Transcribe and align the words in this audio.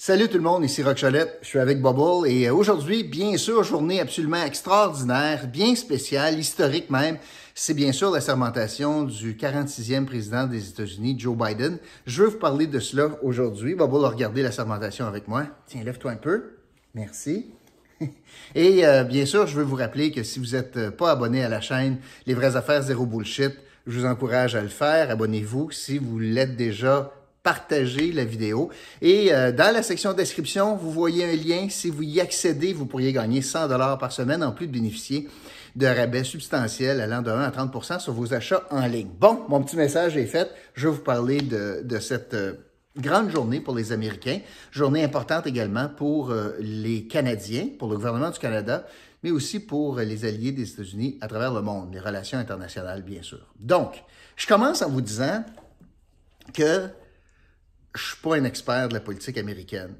Salut 0.00 0.28
tout 0.28 0.36
le 0.36 0.44
monde, 0.44 0.64
ici 0.64 0.80
Rock 0.84 0.96
je 0.96 1.26
suis 1.42 1.58
avec 1.58 1.82
Bubble 1.82 2.28
et 2.28 2.46
euh, 2.46 2.54
aujourd'hui, 2.54 3.02
bien 3.02 3.36
sûr, 3.36 3.64
journée 3.64 3.98
absolument 3.98 4.44
extraordinaire, 4.44 5.48
bien 5.48 5.74
spéciale, 5.74 6.38
historique 6.38 6.88
même. 6.88 7.18
C'est 7.52 7.74
bien 7.74 7.90
sûr 7.90 8.12
la 8.12 8.20
sermentation 8.20 9.02
du 9.02 9.34
46e 9.34 10.04
président 10.04 10.46
des 10.46 10.68
États-Unis, 10.68 11.16
Joe 11.18 11.36
Biden. 11.36 11.78
Je 12.06 12.22
veux 12.22 12.28
vous 12.28 12.38
parler 12.38 12.68
de 12.68 12.78
cela 12.78 13.08
aujourd'hui. 13.24 13.74
Bubble 13.74 14.04
a 14.04 14.10
regardé 14.10 14.40
la 14.40 14.52
sermentation 14.52 15.04
avec 15.04 15.26
moi. 15.26 15.46
Tiens, 15.66 15.82
lève-toi 15.82 16.12
un 16.12 16.16
peu. 16.16 16.58
Merci. 16.94 17.46
Et 18.54 18.86
euh, 18.86 19.02
bien 19.02 19.26
sûr, 19.26 19.48
je 19.48 19.56
veux 19.56 19.64
vous 19.64 19.74
rappeler 19.74 20.12
que 20.12 20.22
si 20.22 20.38
vous 20.38 20.52
n'êtes 20.52 20.76
euh, 20.76 20.90
pas 20.92 21.10
abonné 21.10 21.42
à 21.42 21.48
la 21.48 21.60
chaîne 21.60 21.98
Les 22.24 22.34
vraies 22.34 22.54
affaires 22.54 22.82
zéro 22.82 23.04
bullshit, 23.04 23.56
je 23.88 23.98
vous 23.98 24.06
encourage 24.06 24.54
à 24.54 24.62
le 24.62 24.68
faire. 24.68 25.10
Abonnez-vous. 25.10 25.72
Si 25.72 25.98
vous 25.98 26.20
l'êtes 26.20 26.54
déjà, 26.54 27.17
partagez 27.42 28.12
la 28.12 28.24
vidéo. 28.24 28.70
Et 29.00 29.32
euh, 29.32 29.52
dans 29.52 29.72
la 29.72 29.82
section 29.82 30.12
description, 30.12 30.76
vous 30.76 30.90
voyez 30.90 31.24
un 31.24 31.36
lien. 31.36 31.68
Si 31.70 31.90
vous 31.90 32.02
y 32.02 32.20
accédez, 32.20 32.72
vous 32.72 32.86
pourriez 32.86 33.12
gagner 33.12 33.42
100 33.42 33.68
dollars 33.68 33.98
par 33.98 34.12
semaine, 34.12 34.42
en 34.42 34.52
plus 34.52 34.66
de 34.66 34.72
bénéficier 34.72 35.28
de 35.76 35.86
rabais 35.86 36.24
substantiels 36.24 37.00
allant 37.00 37.22
de 37.22 37.30
1 37.30 37.40
à 37.40 37.50
30% 37.50 38.00
sur 38.00 38.12
vos 38.12 38.34
achats 38.34 38.64
en 38.70 38.86
ligne. 38.86 39.10
Bon, 39.20 39.44
mon 39.48 39.62
petit 39.62 39.76
message 39.76 40.16
est 40.16 40.26
fait. 40.26 40.50
Je 40.74 40.88
vais 40.88 40.94
vous 40.94 41.02
parler 41.02 41.40
de, 41.40 41.82
de 41.84 41.98
cette 42.00 42.34
euh, 42.34 42.54
grande 42.96 43.30
journée 43.30 43.60
pour 43.60 43.76
les 43.76 43.92
Américains, 43.92 44.40
journée 44.72 45.04
importante 45.04 45.46
également 45.46 45.88
pour 45.88 46.30
euh, 46.30 46.56
les 46.58 47.06
Canadiens, 47.06 47.68
pour 47.78 47.88
le 47.88 47.96
gouvernement 47.96 48.30
du 48.30 48.38
Canada, 48.38 48.86
mais 49.22 49.30
aussi 49.30 49.60
pour 49.60 49.98
les 49.98 50.24
alliés 50.24 50.52
des 50.52 50.68
États-Unis 50.68 51.18
à 51.20 51.28
travers 51.28 51.52
le 51.52 51.62
monde, 51.62 51.92
les 51.92 52.00
relations 52.00 52.38
internationales, 52.38 53.02
bien 53.02 53.22
sûr. 53.22 53.52
Donc, 53.58 54.02
je 54.36 54.46
commence 54.46 54.82
en 54.82 54.88
vous 54.88 55.00
disant 55.00 55.44
que 56.54 56.88
je 57.94 58.04
suis 58.04 58.16
pas 58.16 58.36
un 58.36 58.44
expert 58.44 58.88
de 58.88 58.94
la 58.94 59.00
politique 59.00 59.38
américaine, 59.38 59.94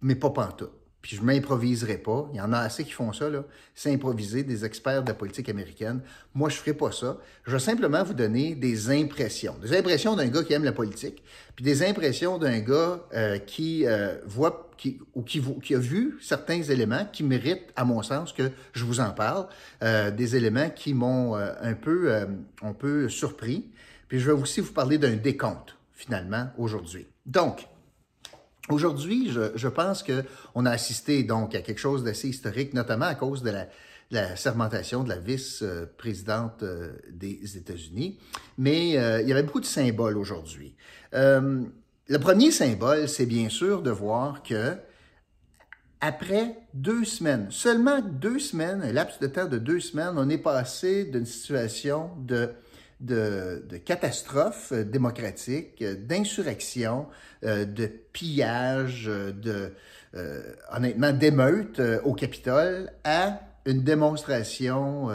mais 0.00 0.14
pas 0.14 0.30
pantoute. 0.30 0.72
Puis 1.06 1.14
je 1.14 1.22
m'improviserai 1.22 1.98
pas. 1.98 2.28
Il 2.32 2.38
y 2.38 2.40
en 2.40 2.52
a 2.52 2.58
assez 2.58 2.82
qui 2.82 2.90
font 2.90 3.12
ça, 3.12 3.30
là. 3.30 3.44
C'est 3.76 3.92
improviser 3.92 4.42
des 4.42 4.64
experts 4.64 5.04
de 5.04 5.08
la 5.08 5.14
politique 5.14 5.48
américaine. 5.48 6.00
Moi, 6.34 6.48
je 6.48 6.56
ferai 6.56 6.74
pas 6.74 6.90
ça. 6.90 7.18
Je 7.44 7.52
vais 7.52 7.60
simplement 7.60 8.02
vous 8.02 8.12
donner 8.12 8.56
des 8.56 8.90
impressions. 8.90 9.54
Des 9.62 9.76
impressions 9.76 10.16
d'un 10.16 10.26
gars 10.26 10.42
qui 10.42 10.52
aime 10.52 10.64
la 10.64 10.72
politique, 10.72 11.22
puis 11.54 11.64
des 11.64 11.84
impressions 11.84 12.38
d'un 12.38 12.58
gars 12.58 13.06
euh, 13.14 13.38
qui 13.38 13.86
euh, 13.86 14.16
voit 14.26 14.68
qui, 14.76 14.98
ou 15.14 15.22
qui, 15.22 15.40
qui, 15.62 15.76
a 15.76 15.78
vu 15.78 16.18
certains 16.20 16.60
éléments 16.60 17.06
qui 17.12 17.22
méritent, 17.22 17.72
à 17.76 17.84
mon 17.84 18.02
sens, 18.02 18.32
que 18.32 18.50
je 18.72 18.84
vous 18.84 18.98
en 18.98 19.10
parle. 19.10 19.46
Euh, 19.84 20.10
des 20.10 20.34
éléments 20.34 20.70
qui 20.70 20.92
m'ont 20.92 21.36
un 21.36 21.74
peu 21.74 22.12
un 22.62 22.72
peu 22.72 23.08
surpris. 23.08 23.70
Puis 24.08 24.18
je 24.18 24.26
vais 24.26 24.38
aussi 24.38 24.60
vous 24.60 24.72
parler 24.72 24.98
d'un 24.98 25.14
décompte 25.14 25.75
finalement 25.96 26.50
aujourd'hui. 26.58 27.06
Donc, 27.24 27.66
aujourd'hui, 28.68 29.30
je, 29.32 29.56
je, 29.56 29.68
pense 29.68 30.04
qu'on 30.04 30.66
a 30.66 30.70
assisté 30.70 31.24
donc 31.24 31.54
à 31.54 31.62
quelque 31.62 31.80
chose 31.80 32.04
d'assez 32.04 32.28
historique, 32.28 32.74
notamment 32.74 33.06
à 33.06 33.14
cause 33.14 33.42
de 33.42 33.50
la, 34.10 34.36
sermentation 34.36 35.02
de 35.02 35.08
la 35.08 35.16
vice-présidente 35.16 36.62
euh, 36.62 36.92
des 37.10 37.56
États-Unis. 37.56 38.18
Mais 38.58 38.96
euh, 38.98 39.22
il 39.22 39.28
y 39.28 39.32
avait 39.32 39.42
beaucoup 39.42 39.60
de 39.60 39.66
symboles 39.66 40.16
aujourd'hui. 40.16 40.76
Euh, 41.14 41.62
le 42.08 42.18
premier 42.18 42.52
symbole, 42.52 43.08
c'est 43.08 43.26
bien 43.26 43.48
sûr 43.48 43.82
de 43.82 43.90
voir 43.90 44.44
que 44.44 44.76
après 46.00 46.56
deux 46.74 47.04
semaines, 47.04 47.48
seulement 47.50 48.00
deux 48.00 48.38
semaines, 48.38 48.82
un 48.82 48.92
laps 48.92 49.18
de 49.18 49.26
temps 49.26 49.46
de 49.46 49.58
deux 49.58 49.80
semaines, 49.80 50.14
on 50.16 50.28
est 50.28 50.38
passé 50.38 51.04
d'une 51.04 51.26
situation 51.26 52.10
de 52.18 52.50
de, 53.00 53.64
de 53.68 53.76
catastrophes 53.76 54.72
euh, 54.72 54.84
démocratiques, 54.84 55.82
euh, 55.82 55.94
d'insurrection, 55.94 57.06
euh, 57.44 57.64
de 57.64 57.86
pillage, 57.86 59.04
de, 59.06 59.72
honnêtement, 60.72 61.12
d'émeutes 61.12 61.82
au 62.04 62.14
Capitole 62.14 62.90
à 63.04 63.38
une 63.66 63.82
démonstration 63.82 65.10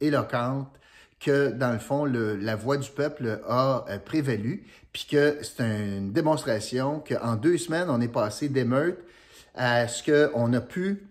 éloquente 0.00 0.68
que, 1.18 1.50
dans 1.50 1.72
le 1.72 1.80
fond, 1.80 2.04
le, 2.04 2.36
la 2.36 2.54
voix 2.54 2.76
du 2.76 2.88
peuple 2.88 3.40
a 3.48 3.84
prévalu, 4.04 4.64
puis 4.92 5.08
que 5.10 5.38
c'est 5.42 5.64
une 5.64 6.12
démonstration 6.12 7.00
qu'en 7.00 7.34
deux 7.34 7.58
semaines, 7.58 7.88
on 7.88 8.00
est 8.00 8.06
passé 8.06 8.48
d'émeutes 8.48 9.00
à 9.56 9.88
ce 9.88 10.30
qu'on 10.30 10.52
a 10.52 10.60
pu 10.60 11.02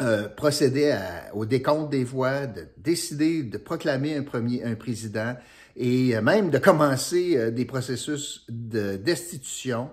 euh, 0.00 0.28
procéder 0.28 0.96
au 1.32 1.44
décompte 1.44 1.90
des 1.90 2.04
voix, 2.04 2.46
de 2.46 2.68
décider 2.76 3.42
de 3.42 3.58
proclamer 3.58 4.14
un 4.14 4.22
premier 4.22 4.62
un 4.62 4.76
président 4.76 5.34
et 5.74 6.14
euh, 6.14 6.22
même 6.22 6.50
de 6.50 6.58
commencer 6.58 7.36
euh, 7.36 7.50
des 7.50 7.64
processus 7.64 8.46
de 8.48 8.96
destitution. 8.96 9.90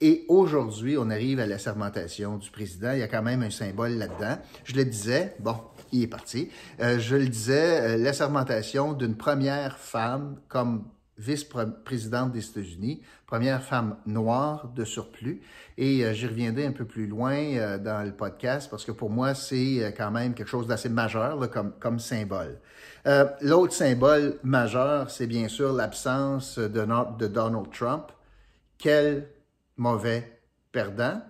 Et 0.00 0.24
aujourd'hui, 0.28 0.96
on 0.96 1.10
arrive 1.10 1.40
à 1.40 1.46
la 1.46 1.58
sermentation 1.58 2.38
du 2.38 2.50
président. 2.50 2.92
Il 2.92 3.00
y 3.00 3.02
a 3.02 3.08
quand 3.08 3.22
même 3.22 3.42
un 3.42 3.50
symbole 3.50 3.98
là-dedans. 3.98 4.38
Je 4.64 4.76
le 4.76 4.84
disais, 4.86 5.36
bon, 5.40 5.56
il 5.92 6.04
est 6.04 6.06
parti. 6.06 6.48
je 6.80 7.14
le 7.14 7.28
disais, 7.28 7.98
la 7.98 8.12
sermentation 8.14 8.94
d'une 8.94 9.16
première 9.16 9.78
femme 9.78 10.40
comme 10.48 10.84
vice-présidente 11.18 12.32
des 12.32 12.44
États-Unis, 12.44 13.02
première 13.26 13.62
femme 13.62 13.96
noire 14.06 14.68
de 14.74 14.84
surplus. 14.84 15.42
Et 15.78 16.04
euh, 16.04 16.12
j'y 16.12 16.26
reviendrai 16.26 16.66
un 16.66 16.72
peu 16.72 16.84
plus 16.84 17.06
loin 17.06 17.34
euh, 17.34 17.78
dans 17.78 18.04
le 18.04 18.12
podcast 18.12 18.68
parce 18.70 18.84
que 18.84 18.92
pour 18.92 19.10
moi, 19.10 19.34
c'est 19.34 19.82
euh, 19.82 19.90
quand 19.96 20.10
même 20.10 20.34
quelque 20.34 20.48
chose 20.48 20.66
d'assez 20.66 20.88
majeur 20.88 21.38
comme, 21.80 21.98
symbole. 21.98 22.58
L'autre 23.40 23.74
symbole 23.74 24.38
majeur, 24.42 25.10
c'est 25.10 25.26
bien 25.26 25.48
sûr 25.48 25.72
l'absence 25.72 26.58
de, 26.58 26.86
de 27.18 27.26
Donald 27.26 27.70
Trump. 27.70 28.04
Quel 28.78 29.28
mauvais 29.76 30.40
perdant. 30.72 31.22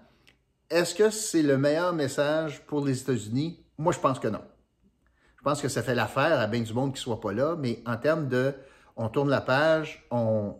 Est-ce 0.70 0.94
que 0.94 1.10
c'est 1.10 1.42
le 1.42 1.58
meilleur 1.58 1.92
message 1.92 2.64
pour 2.66 2.84
les 2.84 3.00
États-Unis? 3.00 3.60
Moi, 3.78 3.92
je 3.92 3.98
pense 3.98 4.18
que 4.18 4.28
non. 4.28 4.42
Je 5.36 5.42
pense 5.42 5.60
que 5.60 5.68
ça 5.68 5.82
fait 5.82 5.94
l'affaire 5.94 6.40
à 6.40 6.46
bien 6.46 6.62
du 6.62 6.72
monde 6.72 6.92
qui 6.92 7.00
ne 7.00 7.02
soit 7.02 7.20
pas 7.20 7.32
là, 7.32 7.54
mais 7.58 7.82
en 7.84 7.96
termes 7.96 8.28
de 8.28 8.54
on 8.96 9.08
tourne 9.08 9.30
la 9.30 9.40
page, 9.40 10.06
on 10.10 10.56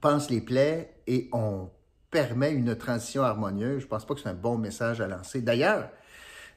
pense 0.00 0.30
les 0.30 0.40
plaies 0.40 0.94
et 1.06 1.28
on 1.32 1.70
permet 2.10 2.52
une 2.52 2.76
transition 2.76 3.22
harmonieuse. 3.22 3.80
Je 3.80 3.84
ne 3.84 3.90
pense 3.90 4.06
pas 4.06 4.14
que 4.14 4.20
c'est 4.20 4.28
un 4.28 4.34
bon 4.34 4.58
message 4.58 5.00
à 5.00 5.06
lancer. 5.06 5.40
D'ailleurs, 5.40 5.90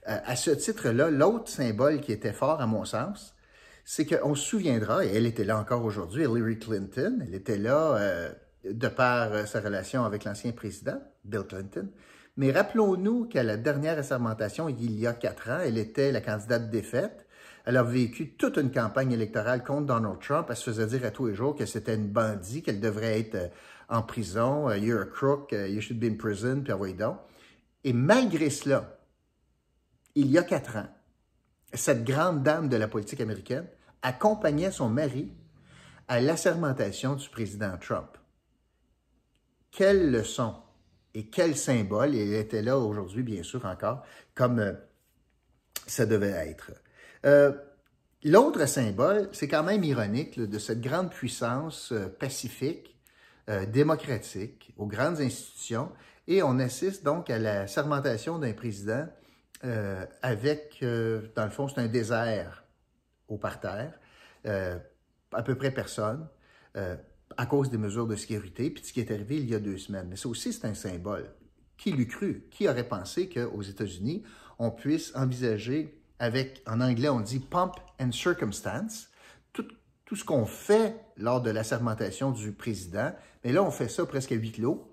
euh, 0.07 0.17
à 0.25 0.35
ce 0.35 0.51
titre-là, 0.51 1.09
l'autre 1.09 1.49
symbole 1.49 2.01
qui 2.01 2.11
était 2.11 2.33
fort 2.33 2.61
à 2.61 2.67
mon 2.67 2.85
sens, 2.85 3.35
c'est 3.83 4.05
qu'on 4.05 4.35
se 4.35 4.45
souviendra, 4.45 5.03
et 5.03 5.15
elle 5.15 5.25
était 5.25 5.43
là 5.43 5.57
encore 5.57 5.83
aujourd'hui, 5.83 6.23
Hillary 6.23 6.59
Clinton, 6.59 7.19
elle 7.25 7.33
était 7.33 7.57
là 7.57 7.95
euh, 7.95 8.31
de 8.63 8.87
par 8.87 9.33
euh, 9.33 9.45
sa 9.45 9.61
relation 9.61 10.05
avec 10.05 10.25
l'ancien 10.25 10.51
président, 10.51 11.01
Bill 11.25 11.43
Clinton, 11.47 11.89
mais 12.37 12.51
rappelons-nous 12.51 13.25
qu'à 13.25 13.43
la 13.43 13.57
dernière 13.57 13.97
assermentation, 13.97 14.69
il 14.69 14.99
y 14.99 15.07
a 15.07 15.13
quatre 15.13 15.49
ans, 15.49 15.59
elle 15.61 15.77
était 15.77 16.11
la 16.11 16.21
candidate 16.21 16.69
défaite. 16.69 17.25
Elle 17.69 17.77
a 17.77 17.83
vécu 17.83 18.31
toute 18.31 18.57
une 18.57 18.71
campagne 18.71 19.11
électorale 19.11 19.63
contre 19.63 19.85
Donald 19.85 20.19
Trump. 20.19 20.47
Elle 20.49 20.55
se 20.55 20.71
faisait 20.71 20.87
dire 20.87 21.05
à 21.05 21.11
tous 21.11 21.27
les 21.27 21.35
jours 21.35 21.55
que 21.55 21.67
c'était 21.67 21.93
une 21.93 22.07
bandit, 22.07 22.63
qu'elle 22.63 22.79
devrait 22.79 23.19
être 23.19 23.35
euh, 23.35 23.47
en 23.89 24.01
prison. 24.01 24.67
Euh, 24.67 24.77
You're 24.79 25.03
a 25.03 25.05
crook, 25.05 25.53
euh, 25.53 25.67
you 25.67 25.79
should 25.79 25.99
be 25.99 26.05
in 26.05 26.15
prison, 26.15 26.61
puis 26.63 26.73
envoyez 26.73 26.95
donc. 26.95 27.19
Et 27.83 27.93
malgré 27.93 28.49
cela, 28.49 28.97
il 30.15 30.31
y 30.31 30.39
a 30.39 30.41
quatre 30.41 30.77
ans, 30.77 30.87
cette 31.71 32.03
grande 32.03 32.41
dame 32.41 32.69
de 32.69 32.75
la 32.75 32.87
politique 32.87 33.21
américaine 33.21 33.67
accompagnait 34.01 34.71
son 34.71 34.89
mari 34.89 35.31
à 36.07 36.19
l'assermentation 36.19 37.13
du 37.17 37.29
président 37.29 37.77
Trump. 37.77 38.17
Quelle 39.69 40.09
leçon 40.09 40.55
et 41.13 41.27
quel 41.27 41.55
symbole, 41.55 42.15
et 42.15 42.29
elle 42.29 42.33
était 42.33 42.63
là 42.63 42.79
aujourd'hui, 42.79 43.21
bien 43.21 43.43
sûr, 43.43 43.63
encore, 43.67 44.01
comme 44.33 44.75
ça 45.85 46.07
devait 46.07 46.29
être. 46.29 46.71
Euh, 47.25 47.51
l'autre 48.23 48.65
symbole, 48.65 49.29
c'est 49.31 49.47
quand 49.47 49.63
même 49.63 49.83
ironique 49.83 50.39
de 50.39 50.59
cette 50.59 50.81
grande 50.81 51.11
puissance 51.11 51.91
euh, 51.91 52.07
pacifique, 52.07 52.97
euh, 53.49 53.65
démocratique, 53.65 54.73
aux 54.77 54.87
grandes 54.87 55.19
institutions, 55.19 55.91
et 56.27 56.43
on 56.43 56.59
assiste 56.59 57.03
donc 57.03 57.29
à 57.29 57.39
la 57.39 57.67
sermentation 57.67 58.37
d'un 58.37 58.53
président 58.53 59.07
avec, 60.21 60.77
dans 61.35 61.43
le 61.43 61.49
fond, 61.49 61.67
c'est 61.67 61.81
un 61.81 61.87
désert 61.87 62.63
au 63.27 63.37
parterre, 63.37 63.99
à 64.45 65.43
peu 65.43 65.55
près 65.55 65.71
personne, 65.71 66.29
à 66.75 67.45
cause 67.45 67.69
des 67.69 67.77
mesures 67.77 68.07
de 68.07 68.15
sécurité, 68.15 68.69
puis 68.69 68.85
ce 68.85 68.93
qui 68.93 69.01
est 69.01 69.11
arrivé 69.11 69.35
il 69.35 69.49
y 69.49 69.55
a 69.55 69.59
deux 69.59 69.77
semaines. 69.77 70.07
Mais 70.07 70.15
ça 70.15 70.29
aussi, 70.29 70.53
c'est 70.53 70.65
un 70.65 70.75
symbole. 70.75 71.29
Qui 71.75 71.91
l'eût 71.91 72.07
cru? 72.07 72.47
Qui 72.51 72.69
aurait 72.69 72.87
pensé 72.87 73.27
qu'aux 73.27 73.63
États-Unis, 73.63 74.23
on 74.59 74.71
puisse 74.71 75.13
envisager 75.13 75.98
avec, 76.19 76.61
en 76.67 76.81
anglais, 76.81 77.09
on 77.09 77.21
dit 77.21 77.39
pump 77.39 77.73
and 77.99 78.11
circumstance, 78.11 79.09
tout, 79.53 79.67
tout 80.05 80.15
ce 80.15 80.25
qu'on 80.25 80.45
fait 80.45 80.95
lors 81.17 81.41
de 81.41 81.49
la 81.49 81.63
sermentation 81.63 82.31
du 82.31 82.51
président, 82.51 83.13
mais 83.43 83.51
là, 83.51 83.63
on 83.63 83.71
fait 83.71 83.87
ça 83.87 84.05
presque 84.05 84.31
à 84.33 84.35
huis 84.35 84.51
clos, 84.51 84.89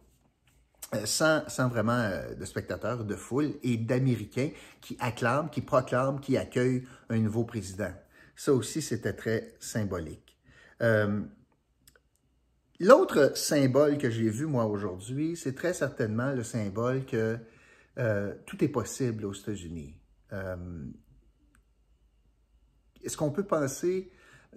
euh, 0.95 1.05
sans, 1.05 1.43
sans, 1.49 1.69
vraiment 1.69 1.99
euh, 1.99 2.35
de 2.35 2.45
spectateurs, 2.45 3.05
de 3.05 3.17
foule 3.17 3.55
et 3.65 3.77
d'Américains 3.77 4.51
qui 4.81 4.97
acclament, 5.01 5.51
qui 5.51 5.61
proclament, 5.61 6.21
qui 6.21 6.37
accueillent 6.37 6.87
un 7.09 7.19
nouveau 7.19 7.45
président. 7.45 7.93
Ça 8.37 8.53
aussi, 8.53 8.81
c'était 8.83 9.15
très 9.15 9.55
symbolique. 9.59 10.37
Euh, 10.83 11.23
L'autre 12.79 13.37
symbole 13.37 13.97
que 13.97 14.11
j'ai 14.11 14.29
vu, 14.29 14.45
moi, 14.45 14.67
aujourd'hui, 14.67 15.35
c'est 15.35 15.55
très 15.55 15.73
certainement 15.73 16.33
le 16.33 16.45
symbole 16.45 17.07
que 17.07 17.39
tout 18.45 18.63
est 18.63 18.69
possible 18.69 19.25
aux 19.25 19.33
États-Unis. 19.33 19.95
Est-ce 23.07 23.17
qu'on 23.17 23.31
peut 23.31 23.45
penser 23.45 24.11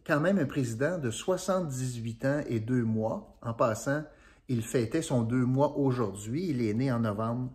quand 0.05 0.19
même 0.19 0.39
un 0.39 0.45
président 0.45 0.97
de 0.97 1.11
78 1.11 2.25
ans 2.25 2.41
et 2.47 2.59
deux 2.59 2.83
mois, 2.83 3.37
en 3.41 3.53
passant, 3.53 4.03
il 4.47 4.63
fêtait 4.63 5.03
son 5.03 5.21
deux 5.21 5.45
mois 5.45 5.77
aujourd'hui, 5.77 6.47
il 6.49 6.61
est 6.63 6.73
né 6.73 6.91
en 6.91 6.99
novembre, 6.99 7.51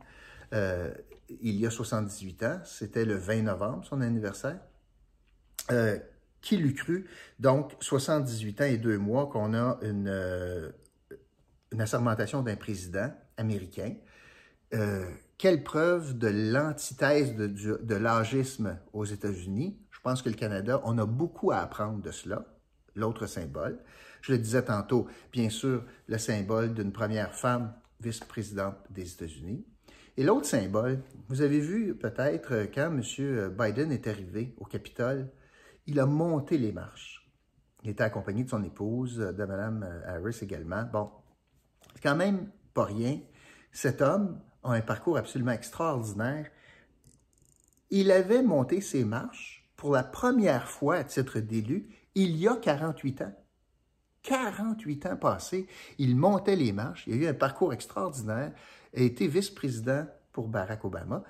euh, 0.52 0.92
il 1.40 1.56
y 1.56 1.66
a 1.66 1.70
78 1.70 2.42
ans, 2.44 2.60
c'était 2.64 3.04
le 3.04 3.16
20 3.16 3.42
novembre, 3.42 3.84
son 3.84 4.00
anniversaire. 4.00 4.60
Euh, 5.72 5.98
qui 6.40 6.58
l'eût 6.58 6.74
cru? 6.74 7.08
Donc, 7.40 7.72
78 7.80 8.60
ans 8.60 8.64
et 8.64 8.76
deux 8.76 8.98
mois 8.98 9.28
qu'on 9.28 9.54
a 9.54 9.78
une, 9.82 10.08
euh, 10.08 10.70
une 11.72 11.80
assermentation 11.80 12.42
d'un 12.42 12.56
président 12.56 13.10
américain. 13.36 13.94
Quelle 15.38 15.62
preuve 15.62 16.18
de 16.18 16.28
l'antithèse 16.28 17.34
de, 17.34 17.46
de 17.46 17.94
l'âgisme 17.94 18.78
aux 18.92 19.04
États-Unis? 19.04 19.78
Pense 20.04 20.20
que 20.20 20.28
le 20.28 20.34
Canada, 20.34 20.82
on 20.84 20.98
a 20.98 21.06
beaucoup 21.06 21.50
à 21.50 21.60
apprendre 21.60 22.02
de 22.02 22.10
cela. 22.10 22.44
L'autre 22.94 23.26
symbole. 23.26 23.78
Je 24.20 24.32
le 24.32 24.38
disais 24.38 24.62
tantôt, 24.62 25.08
bien 25.32 25.48
sûr, 25.48 25.82
le 26.06 26.18
symbole 26.18 26.74
d'une 26.74 26.92
première 26.92 27.34
femme 27.34 27.74
vice-présidente 28.00 28.76
des 28.90 29.10
États-Unis. 29.10 29.66
Et 30.18 30.22
l'autre 30.22 30.46
symbole, 30.46 31.02
vous 31.28 31.40
avez 31.40 31.58
vu 31.58 31.96
peut-être 31.96 32.68
quand 32.72 32.92
M. 32.92 33.50
Biden 33.58 33.90
est 33.90 34.06
arrivé 34.06 34.54
au 34.58 34.66
Capitole, 34.66 35.30
il 35.86 35.98
a 35.98 36.06
monté 36.06 36.58
les 36.58 36.70
marches. 36.70 37.26
Il 37.82 37.90
était 37.90 38.04
accompagné 38.04 38.44
de 38.44 38.50
son 38.50 38.62
épouse, 38.62 39.16
de 39.16 39.44
Mme 39.44 40.02
Harris 40.06 40.38
également. 40.42 40.84
Bon, 40.84 41.10
c'est 41.94 42.02
quand 42.02 42.14
même 42.14 42.50
pas 42.74 42.84
rien. 42.84 43.20
Cet 43.72 44.02
homme 44.02 44.38
a 44.62 44.72
un 44.72 44.82
parcours 44.82 45.16
absolument 45.16 45.52
extraordinaire. 45.52 46.46
Il 47.88 48.10
avait 48.12 48.42
monté 48.42 48.82
ses 48.82 49.04
marches 49.04 49.63
pour 49.76 49.92
la 49.92 50.02
première 50.02 50.68
fois 50.68 50.96
à 50.96 51.04
titre 51.04 51.40
d'élu 51.40 51.88
il 52.14 52.36
y 52.36 52.48
a 52.48 52.56
48 52.56 53.22
ans. 53.22 53.34
48 54.22 55.06
ans 55.06 55.16
passés, 55.16 55.66
il 55.98 56.16
montait 56.16 56.56
les 56.56 56.72
marches, 56.72 57.04
il 57.06 57.14
a 57.14 57.16
eu 57.16 57.26
un 57.26 57.34
parcours 57.34 57.72
extraordinaire, 57.74 58.52
a 58.96 59.00
été 59.00 59.28
vice-président 59.28 60.06
pour 60.32 60.48
Barack 60.48 60.84
Obama. 60.84 61.22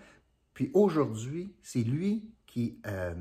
Puis 0.53 0.71
aujourd'hui, 0.75 1.55
c'est 1.63 1.83
lui 1.83 2.31
qui, 2.47 2.79
euh, 2.87 3.15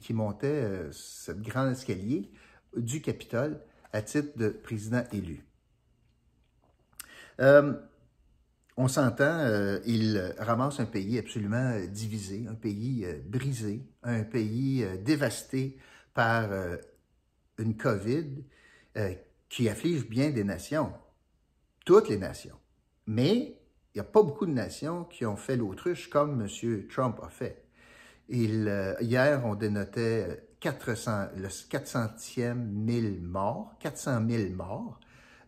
qui 0.00 0.14
montait 0.14 0.46
euh, 0.46 0.88
ce 0.92 1.32
grand 1.32 1.68
escalier 1.68 2.30
du 2.76 3.02
Capitole 3.02 3.60
à 3.92 4.02
titre 4.02 4.38
de 4.38 4.48
président 4.50 5.02
élu. 5.12 5.44
Euh, 7.40 7.74
on 8.76 8.88
s'entend, 8.88 9.78
il 9.86 10.34
ramasse 10.38 10.80
un 10.80 10.86
pays 10.86 11.18
absolument 11.18 11.78
divisé, 11.88 12.46
un 12.48 12.54
pays 12.54 13.06
brisé, 13.24 13.82
un 14.02 14.22
pays 14.22 14.86
dévasté 15.02 15.78
par 16.12 16.50
une 17.58 17.76
COVID 17.76 18.44
qui 19.48 19.68
afflige 19.68 20.06
bien 20.06 20.30
des 20.30 20.44
nations, 20.44 20.92
toutes 21.86 22.08
les 22.10 22.18
nations. 22.18 22.58
Mais 23.06 23.56
il 23.96 24.00
n'y 24.00 24.06
a 24.06 24.10
pas 24.10 24.22
beaucoup 24.22 24.44
de 24.44 24.52
nations 24.52 25.04
qui 25.04 25.24
ont 25.24 25.36
fait 25.36 25.56
l'autruche 25.56 26.10
comme 26.10 26.42
M. 26.42 26.86
Trump 26.88 27.18
a 27.22 27.30
fait. 27.30 27.64
Euh, 28.30 28.94
hier, 29.00 29.40
on 29.46 29.54
dénotait 29.54 30.48
400, 30.60 31.28
le 31.36 31.48
400e 31.48 32.54
1000 32.54 33.22
morts, 33.22 33.74
400 33.80 34.28
000 34.28 34.54
morts. 34.54 35.00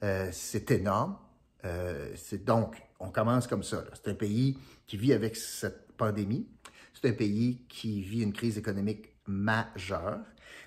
Euh, 0.02 0.30
c'est 0.32 0.70
énorme. 0.70 1.18
Euh, 1.66 2.10
c'est 2.16 2.42
donc, 2.42 2.80
on 3.00 3.10
commence 3.10 3.46
comme 3.46 3.62
ça. 3.62 3.84
C'est 3.94 4.10
un 4.10 4.14
pays 4.14 4.58
qui 4.86 4.96
vit 4.96 5.12
avec 5.12 5.36
cette 5.36 5.92
pandémie. 5.96 6.48
C'est 6.94 7.08
un 7.08 7.12
pays 7.12 7.64
qui 7.68 8.02
vit 8.02 8.22
une 8.22 8.32
crise 8.32 8.58
économique 8.58 9.14
majeure. 9.26 10.20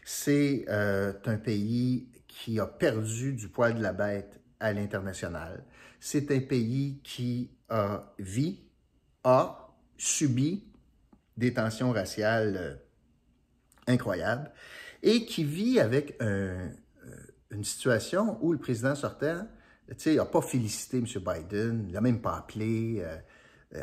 C'est 0.03 0.65
un 0.69 1.37
pays 1.37 2.09
qui 2.27 2.59
a 2.59 2.65
perdu 2.65 3.33
du 3.33 3.49
poil 3.49 3.75
de 3.75 3.81
la 3.81 3.93
bête 3.93 4.39
à 4.59 4.73
l'international. 4.73 5.63
C'est 5.99 6.31
un 6.31 6.39
pays 6.39 7.01
qui 7.03 7.51
a 7.69 8.11
subi 9.97 10.63
des 11.37 11.53
tensions 11.53 11.91
raciales 11.91 12.57
euh, 12.57 12.75
incroyables 13.87 14.51
et 15.03 15.25
qui 15.25 15.43
vit 15.43 15.79
avec 15.79 16.15
euh, 16.21 16.67
une 17.51 17.63
situation 17.63 18.37
où 18.41 18.51
le 18.51 18.59
président 18.59 18.95
sortant, 18.95 19.47
tu 19.91 20.03
sais, 20.03 20.15
n'a 20.15 20.25
pas 20.25 20.41
félicité 20.41 20.97
M. 20.97 21.05
Biden, 21.05 21.85
il 21.87 21.93
l'a 21.93 22.01
même 22.01 22.21
pas 22.21 22.37
appelé, 22.37 23.01
euh, 23.01 23.17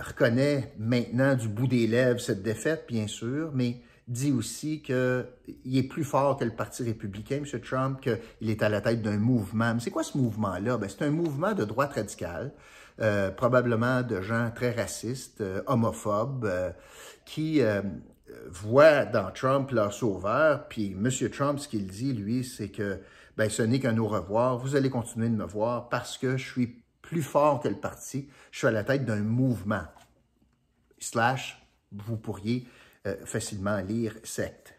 reconnaît 0.00 0.72
maintenant 0.78 1.34
du 1.34 1.48
bout 1.48 1.66
des 1.66 1.86
lèvres 1.86 2.20
cette 2.20 2.42
défaite, 2.42 2.84
bien 2.88 3.06
sûr, 3.06 3.50
mais 3.54 3.80
dit 4.08 4.32
aussi 4.32 4.82
qu'il 4.82 5.76
est 5.76 5.88
plus 5.88 6.04
fort 6.04 6.38
que 6.38 6.44
le 6.44 6.50
Parti 6.50 6.82
républicain, 6.82 7.36
M. 7.36 7.60
Trump, 7.60 8.00
qu'il 8.00 8.50
est 8.50 8.62
à 8.62 8.68
la 8.68 8.80
tête 8.80 9.02
d'un 9.02 9.18
mouvement. 9.18 9.74
Mais 9.74 9.80
c'est 9.80 9.90
quoi 9.90 10.02
ce 10.02 10.16
mouvement-là? 10.16 10.78
Ben, 10.78 10.88
c'est 10.88 11.04
un 11.04 11.10
mouvement 11.10 11.52
de 11.52 11.64
droite 11.64 11.92
radicale, 11.92 12.52
euh, 13.00 13.30
probablement 13.30 14.02
de 14.02 14.22
gens 14.22 14.50
très 14.54 14.72
racistes, 14.72 15.42
euh, 15.42 15.62
homophobes, 15.66 16.46
euh, 16.46 16.70
qui 17.26 17.60
voient 18.50 19.04
dans 19.04 19.30
Trump 19.30 19.70
leur 19.70 19.92
sauveur. 19.92 20.66
Puis 20.68 20.92
M. 20.92 21.10
Trump, 21.30 21.58
ce 21.58 21.68
qu'il 21.68 21.86
dit, 21.86 22.14
lui, 22.14 22.44
c'est 22.44 22.70
que 22.70 22.98
ben, 23.38 23.48
ce 23.48 23.62
n'est 23.62 23.78
qu'un 23.78 23.96
au 23.98 24.08
revoir. 24.08 24.58
Vous 24.58 24.74
allez 24.74 24.90
continuer 24.90 25.28
de 25.28 25.36
me 25.36 25.44
voir 25.44 25.88
parce 25.88 26.18
que 26.18 26.36
je 26.36 26.44
suis 26.44 26.82
plus 27.00 27.22
fort 27.22 27.60
que 27.60 27.68
le 27.68 27.76
parti. 27.76 28.28
Je 28.50 28.58
suis 28.58 28.66
à 28.66 28.72
la 28.72 28.82
tête 28.82 29.04
d'un 29.04 29.20
mouvement. 29.20 29.84
Slash, 30.98 31.64
vous 31.92 32.16
pourriez 32.16 32.66
euh, 33.06 33.14
facilement 33.24 33.78
lire 33.78 34.16
secte. 34.24 34.74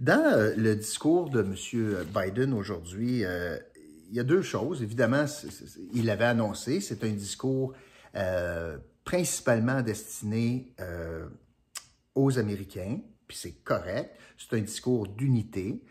Dans 0.00 0.34
euh, 0.34 0.54
le 0.56 0.74
discours 0.74 1.30
de 1.30 1.42
M. 1.42 2.04
Biden 2.12 2.52
aujourd'hui, 2.52 3.24
euh, 3.24 3.56
il 4.10 4.16
y 4.16 4.18
a 4.20 4.24
deux 4.24 4.42
choses. 4.42 4.82
Évidemment, 4.82 5.26
il 5.94 6.06
l'avait 6.06 6.24
annoncé, 6.24 6.80
c'est 6.80 7.04
un 7.04 7.12
discours 7.12 7.74
principalement 9.04 9.80
destiné 9.80 10.74
aux 12.14 12.38
Américains, 12.38 13.00
puis 13.26 13.38
c'est 13.38 13.64
correct. 13.64 14.14
C'est 14.36 14.54
un 14.58 14.60
discours 14.60 15.08
d'unité. 15.08 15.82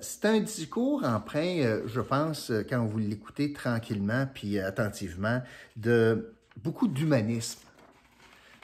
C'est 0.00 0.26
un 0.26 0.40
discours 0.40 1.02
emprunt, 1.04 1.80
je 1.86 2.00
pense, 2.00 2.52
quand 2.68 2.84
vous 2.84 2.98
l'écoutez 2.98 3.52
tranquillement 3.52 4.26
puis 4.32 4.58
attentivement, 4.58 5.40
de 5.76 6.34
beaucoup 6.62 6.88
d'humanisme. 6.88 7.60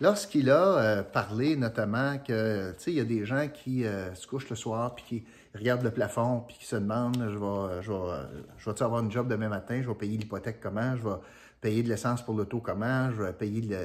Lorsqu'il 0.00 0.48
a 0.50 0.78
euh, 0.78 1.02
parlé 1.02 1.56
notamment 1.56 2.18
que, 2.18 2.70
tu 2.72 2.78
sais, 2.78 2.92
il 2.92 2.96
y 2.96 3.00
a 3.00 3.04
des 3.04 3.24
gens 3.24 3.48
qui 3.48 3.84
euh, 3.84 4.14
se 4.14 4.28
couchent 4.28 4.48
le 4.48 4.54
soir 4.54 4.94
puis 4.94 5.04
qui 5.04 5.24
regardent 5.58 5.82
le 5.82 5.90
plafond 5.90 6.44
puis 6.46 6.56
qui 6.56 6.66
se 6.66 6.76
demandent, 6.76 7.16
je 7.28 7.36
vais, 7.36 7.82
je 7.82 7.90
vais, 7.90 8.44
je 8.58 8.70
vais 8.70 8.82
avoir 8.82 9.02
une 9.02 9.10
job 9.10 9.26
demain 9.26 9.48
matin, 9.48 9.80
je 9.82 9.88
vais 9.88 9.94
payer 9.96 10.16
l'hypothèque 10.16 10.60
comment, 10.60 10.96
je 10.96 11.02
vais 11.02 11.16
payer 11.60 11.82
de 11.82 11.88
l'essence 11.88 12.24
pour 12.24 12.36
l'auto 12.36 12.60
comment, 12.60 13.10
je 13.10 13.22
vais 13.24 13.32
payer 13.32 13.76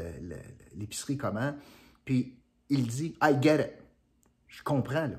l'épicerie 0.76 1.18
comment? 1.18 1.56
Puis 2.06 2.38
il 2.70 2.86
dit, 2.86 3.16
I 3.22 3.36
get 3.42 3.56
it. 3.56 3.72
Je 4.48 4.62
comprends, 4.62 5.08
là. 5.08 5.18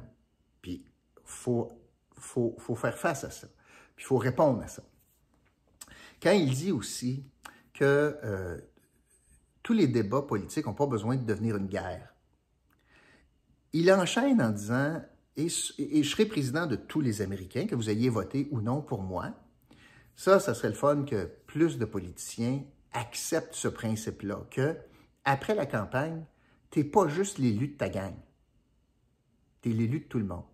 Puis 0.63 0.87
faut, 1.25 1.73
faut, 2.25 2.57
faut 2.59 2.75
faire 2.75 2.97
face 2.97 3.25
à 3.25 3.31
ça. 3.31 3.47
Puis 3.97 4.05
il 4.05 4.07
faut 4.07 4.19
répondre 4.19 4.63
à 4.63 4.69
ça. 4.69 4.83
Quand 6.23 6.33
il 6.33 6.55
dit 6.55 6.73
aussi 6.73 7.25
que 7.73 8.19
euh, 8.25 8.59
tous 9.63 9.73
les 9.73 9.87
débats 9.87 10.23
politiques 10.23 10.67
n'ont 10.67 10.75
pas 10.75 10.87
besoin 10.87 11.17
de 11.17 11.25
devenir 11.25 11.57
une 11.57 11.67
guerre. 11.67 12.15
Il 13.73 13.91
enchaîne 13.93 14.41
en 14.41 14.51
disant 14.51 15.03
et, 15.37 15.49
je 15.49 16.09
serai 16.09 16.27
président 16.27 16.67
de 16.67 16.77
tous 16.77 17.01
les 17.01 17.21
Américains, 17.21 17.67
que 17.67 17.75
vous 17.75 17.91
ayez 17.91 18.09
voté 18.09 18.49
ou 18.53 18.61
non 18.61 18.81
pour 18.81 19.03
moi. 19.03 19.35
Ça, 20.15 20.39
ça 20.39 20.55
serait 20.55 20.69
le 20.69 20.75
fun 20.75 21.05
que 21.05 21.29
plus 21.47 21.77
de 21.77 21.85
politiciens 21.85 22.63
acceptent 22.93 23.55
ce 23.55 23.67
principe-là, 23.67 24.47
que 24.51 24.77
après 25.25 25.57
la 25.57 25.67
campagne, 25.67 26.25
tu 26.71 26.79
n'es 26.79 26.85
pas 26.85 27.09
juste 27.09 27.39
l'élu 27.39 27.69
de 27.69 27.77
ta 27.77 27.89
gang. 27.89 28.15
Tu 29.61 29.71
es 29.71 29.73
l'élu 29.73 30.01
de 30.01 30.05
tout 30.05 30.19
le 30.19 30.25
monde. 30.25 30.45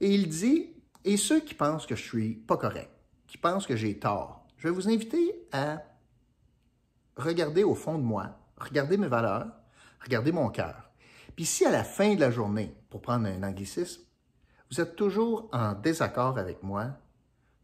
Et 0.00 0.14
il 0.14 0.28
dit, 0.28 0.70
et 1.04 1.16
ceux 1.16 1.40
qui 1.40 1.54
pensent 1.54 1.86
que 1.86 1.96
je 1.96 2.02
suis 2.02 2.34
pas 2.34 2.56
correct, 2.56 2.90
qui 3.26 3.38
pensent 3.38 3.66
que 3.66 3.76
j'ai 3.76 3.98
tort, 3.98 4.46
je 4.56 4.68
vais 4.68 4.74
vous 4.74 4.88
inviter 4.88 5.34
à 5.52 5.82
regardez 7.16 7.64
au 7.64 7.74
fond 7.74 7.98
de 7.98 8.04
moi, 8.04 8.38
regardez 8.56 8.96
mes 8.96 9.08
valeurs, 9.08 9.48
regardez 10.02 10.32
mon 10.32 10.48
cœur. 10.50 10.90
Puis 11.36 11.46
si 11.46 11.64
à 11.64 11.70
la 11.70 11.84
fin 11.84 12.14
de 12.14 12.20
la 12.20 12.30
journée, 12.30 12.74
pour 12.90 13.00
prendre 13.00 13.26
un 13.26 13.42
anglicisme, 13.42 14.02
vous 14.70 14.80
êtes 14.80 14.96
toujours 14.96 15.48
en 15.52 15.72
désaccord 15.72 16.38
avec 16.38 16.62
moi, 16.62 16.90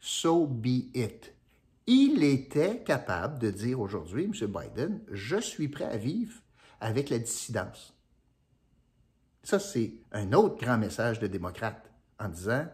so 0.00 0.46
be 0.46 0.94
it. 0.94 1.32
Il 1.86 2.22
était 2.22 2.82
capable 2.82 3.38
de 3.38 3.50
dire 3.50 3.80
aujourd'hui, 3.80 4.24
M. 4.24 4.32
Biden, 4.32 5.00
je 5.10 5.36
suis 5.36 5.68
prêt 5.68 5.84
à 5.84 5.96
vivre 5.96 6.40
avec 6.80 7.10
la 7.10 7.18
dissidence. 7.18 7.94
Ça, 9.42 9.58
c'est 9.58 9.92
un 10.12 10.32
autre 10.32 10.56
grand 10.56 10.78
message 10.78 11.18
de 11.18 11.26
démocrate 11.26 11.90
en 12.18 12.28
disant, 12.28 12.66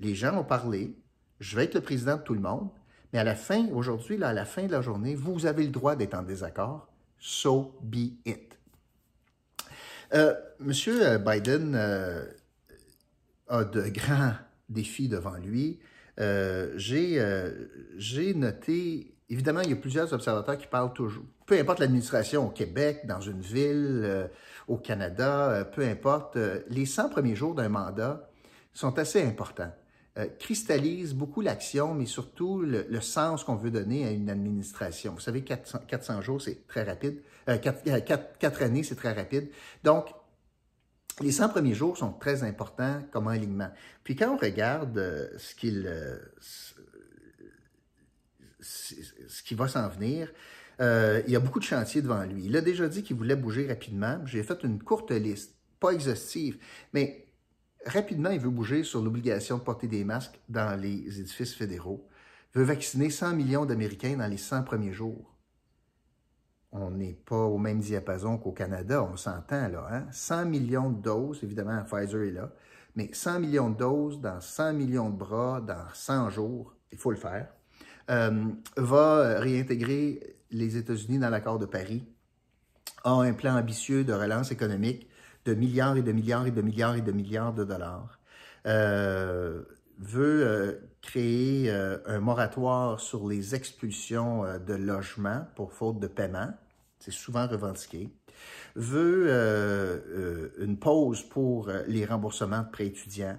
les 0.00 0.14
gens 0.14 0.36
ont 0.36 0.44
parlé, 0.44 0.94
je 1.40 1.56
vais 1.56 1.64
être 1.64 1.74
le 1.74 1.80
président 1.80 2.16
de 2.16 2.22
tout 2.22 2.34
le 2.34 2.40
monde, 2.40 2.70
mais 3.12 3.18
à 3.18 3.24
la 3.24 3.34
fin, 3.34 3.68
aujourd'hui, 3.72 4.22
à 4.22 4.32
la 4.32 4.44
fin 4.44 4.66
de 4.66 4.72
la 4.72 4.82
journée, 4.82 5.14
vous 5.14 5.46
avez 5.46 5.64
le 5.64 5.70
droit 5.70 5.96
d'être 5.96 6.14
en 6.14 6.22
désaccord. 6.22 6.88
So 7.18 7.78
be 7.82 8.12
it. 8.24 8.58
Euh, 10.14 10.34
Monsieur 10.60 11.06
euh, 11.06 11.18
Biden 11.18 11.74
euh, 11.74 12.24
a 13.48 13.64
de 13.64 13.82
grands 13.88 14.32
défis 14.68 15.08
devant 15.08 15.36
lui. 15.36 15.80
J'ai 16.76 18.34
noté, 18.34 19.14
évidemment, 19.28 19.60
il 19.60 19.70
y 19.70 19.72
a 19.72 19.76
plusieurs 19.76 20.12
observateurs 20.12 20.58
qui 20.58 20.66
parlent 20.66 20.92
toujours, 20.92 21.24
peu 21.46 21.58
importe 21.58 21.80
l'administration 21.80 22.46
au 22.46 22.50
Québec, 22.50 23.02
dans 23.06 23.20
une 23.20 23.40
ville, 23.40 24.28
au 24.66 24.76
Canada, 24.76 25.64
peu 25.72 25.82
importe, 25.82 26.36
les 26.68 26.86
100 26.86 27.10
premiers 27.10 27.36
jours 27.36 27.54
d'un 27.54 27.68
mandat 27.68 28.27
sont 28.78 28.96
assez 28.98 29.22
importants. 29.22 29.72
Euh, 30.18 30.26
cristallise 30.38 31.12
beaucoup 31.12 31.40
l'action, 31.40 31.94
mais 31.94 32.06
surtout 32.06 32.60
le, 32.60 33.00
sens 33.00 33.42
qu'on 33.42 33.56
veut 33.56 33.72
donner 33.72 34.06
à 34.06 34.10
une 34.10 34.30
administration. 34.30 35.14
Vous 35.14 35.20
savez, 35.20 35.42
400, 35.42 35.80
400 35.88 36.22
jours, 36.22 36.40
c'est 36.40 36.66
très 36.68 36.84
rapide. 36.84 37.20
Euh, 37.48 37.58
4, 37.58 37.88
euh, 37.88 38.64
années, 38.64 38.84
c'est 38.84 38.94
très 38.94 39.12
rapide. 39.12 39.48
Donc, 39.82 40.06
les 41.20 41.32
100 41.32 41.48
premiers 41.48 41.74
jours 41.74 41.96
sont 41.96 42.12
très 42.12 42.44
importants 42.44 43.02
comme 43.10 43.26
alignement. 43.26 43.70
Puis 44.04 44.14
quand 44.14 44.32
on 44.32 44.36
regarde 44.36 44.96
euh, 44.96 45.28
ce 45.38 45.54
qu'il 45.56 45.92
ce 48.60 49.42
qui 49.42 49.54
va 49.54 49.66
s'en 49.66 49.88
venir, 49.88 50.32
il 50.80 51.32
y 51.32 51.36
a 51.36 51.40
beaucoup 51.40 51.58
de 51.58 51.64
chantiers 51.64 52.02
devant 52.02 52.22
lui. 52.22 52.44
Il 52.44 52.56
a 52.56 52.60
déjà 52.60 52.86
dit 52.86 53.02
qu'il 53.02 53.16
voulait 53.16 53.36
bouger 53.36 53.66
rapidement. 53.66 54.20
J'ai 54.24 54.44
fait 54.44 54.62
une 54.62 54.80
courte 54.80 55.10
liste, 55.10 55.56
pas 55.80 55.90
exhaustive, 55.90 56.58
mais 56.92 57.27
rapidement, 57.88 58.30
il 58.30 58.40
veut 58.40 58.50
bouger 58.50 58.84
sur 58.84 59.02
l'obligation 59.02 59.58
de 59.58 59.62
porter 59.62 59.88
des 59.88 60.04
masques 60.04 60.38
dans 60.48 60.78
les 60.80 61.20
édifices 61.20 61.54
fédéraux, 61.54 62.06
veut 62.54 62.64
vacciner 62.64 63.10
100 63.10 63.34
millions 63.34 63.64
d'Américains 63.64 64.16
dans 64.16 64.26
les 64.26 64.36
100 64.36 64.64
premiers 64.64 64.92
jours. 64.92 65.34
On 66.70 66.90
n'est 66.90 67.14
pas 67.14 67.44
au 67.44 67.58
même 67.58 67.80
diapason 67.80 68.36
qu'au 68.36 68.52
Canada, 68.52 69.02
on 69.02 69.16
s'entend 69.16 69.68
là. 69.68 69.86
Hein? 69.90 70.06
100 70.12 70.46
millions 70.46 70.90
de 70.90 71.00
doses, 71.00 71.40
évidemment, 71.42 71.82
Pfizer 71.82 72.22
est 72.22 72.32
là, 72.32 72.52
mais 72.94 73.10
100 73.12 73.40
millions 73.40 73.70
de 73.70 73.76
doses 73.76 74.20
dans 74.20 74.40
100 74.40 74.74
millions 74.74 75.10
de 75.10 75.16
bras 75.16 75.60
dans 75.60 75.86
100 75.94 76.30
jours, 76.30 76.74
il 76.92 76.98
faut 76.98 77.10
le 77.10 77.16
faire. 77.16 77.48
Euh, 78.10 78.46
va 78.76 79.38
réintégrer 79.40 80.36
les 80.50 80.76
États-Unis 80.76 81.18
dans 81.18 81.30
l'accord 81.30 81.58
de 81.58 81.66
Paris, 81.66 82.06
a 83.04 83.12
un 83.12 83.32
plan 83.32 83.56
ambitieux 83.56 84.04
de 84.04 84.12
relance 84.12 84.50
économique 84.50 85.08
de 85.48 85.54
milliards 85.54 85.96
et 85.96 86.02
de 86.02 86.12
milliards 86.12 86.46
et 86.46 86.50
de 86.50 86.62
milliards 86.62 86.96
et 86.96 87.00
de 87.00 87.12
milliards 87.12 87.54
de 87.54 87.64
dollars, 87.64 88.20
euh, 88.66 89.62
veut 89.98 90.46
euh, 90.46 90.72
créer 91.00 91.70
euh, 91.70 91.98
un 92.06 92.20
moratoire 92.20 93.00
sur 93.00 93.26
les 93.26 93.54
expulsions 93.54 94.44
de 94.58 94.74
logements 94.74 95.46
pour 95.56 95.72
faute 95.72 96.00
de 96.00 96.06
paiement, 96.06 96.52
c'est 96.98 97.12
souvent 97.12 97.46
revendiqué, 97.46 98.10
veut 98.76 99.32
une 100.58 100.78
pause 100.78 101.22
pour 101.22 101.70
les 101.86 102.04
remboursements 102.04 102.62
de 102.62 102.70
prêts 102.70 102.86
étudiants, 102.86 103.38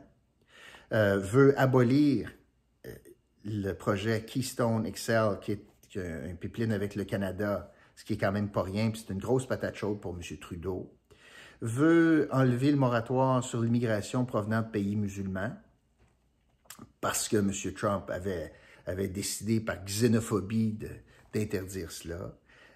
veut 0.91 1.53
abolir 1.57 2.31
le 3.45 3.73
projet 3.73 4.25
Keystone 4.25 4.85
Excel, 4.85 5.37
qui 5.41 5.51
est 5.51 5.97
un 5.97 6.35
pipeline 6.35 6.71
avec 6.71 6.95
le 6.95 7.03
Canada, 7.03 7.71
ce 7.95 8.03
qui 8.03 8.13
est 8.13 8.17
quand 8.17 8.31
même 8.31 8.49
pas 8.49 8.63
rien, 8.63 8.89
puis 8.91 9.03
c'est 9.05 9.13
une 9.13 9.19
grosse 9.19 9.45
patate 9.45 9.75
chaude 9.75 9.99
pour 9.99 10.15
M. 10.15 10.37
Trudeau 10.37 10.98
veut 11.61 12.27
enlever 12.31 12.71
le 12.71 12.77
moratoire 12.77 13.43
sur 13.43 13.61
l'immigration 13.61 14.25
provenant 14.25 14.61
de 14.61 14.67
pays 14.67 14.95
musulmans 14.95 15.51
parce 17.01 17.27
que 17.27 17.37
M. 17.37 17.51
Trump 17.73 18.09
avait, 18.09 18.51
avait 18.85 19.07
décidé 19.07 19.59
par 19.59 19.83
xénophobie 19.85 20.79
d'interdire 21.33 21.91
cela. 21.91 22.35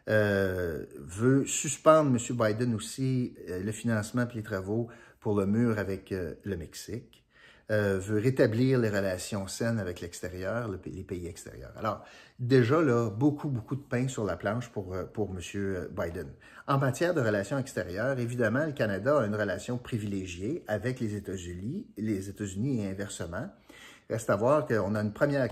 Euh, 0.09 0.85
veut 0.97 1.45
suspendre 1.45 2.09
M. 2.11 2.37
Biden 2.37 2.75
aussi 2.75 3.35
euh, 3.47 3.63
le 3.63 3.71
financement 3.71 4.27
et 4.29 4.35
les 4.35 4.43
travaux 4.43 4.89
pour 5.21 5.39
le 5.39 5.45
mur 5.45 5.79
avec 5.79 6.11
euh, 6.11 6.33
le 6.43 6.57
Mexique. 6.57 7.22
Euh, 7.71 7.97
veut 7.97 8.19
rétablir 8.19 8.77
les 8.77 8.89
relations 8.89 9.47
saines 9.47 9.79
avec 9.79 10.01
l'extérieur, 10.01 10.67
les 10.67 11.03
pays 11.03 11.27
extérieurs. 11.27 11.71
Alors, 11.77 12.03
déjà, 12.37 12.81
là, 12.81 13.09
beaucoup, 13.09 13.47
beaucoup 13.47 13.77
de 13.77 13.81
pain 13.81 14.09
sur 14.09 14.25
la 14.25 14.35
planche 14.35 14.69
pour, 14.69 14.93
euh, 14.93 15.05
pour 15.05 15.29
M. 15.29 15.87
Biden. 15.91 16.27
En 16.67 16.77
matière 16.77 17.13
de 17.13 17.21
relations 17.21 17.57
extérieures, 17.57 18.19
évidemment, 18.19 18.65
le 18.65 18.73
Canada 18.73 19.21
a 19.21 19.25
une 19.25 19.35
relation 19.35 19.77
privilégiée 19.77 20.65
avec 20.67 20.99
les 20.99 21.15
États-Unis, 21.15 21.87
les 21.95 22.27
États-Unis 22.29 22.83
et 22.83 22.89
inversement. 22.89 23.49
Reste 24.09 24.29
à 24.29 24.35
voir 24.35 24.65
qu'on 24.65 24.93
a 24.95 25.01
une 25.01 25.13
première 25.13 25.47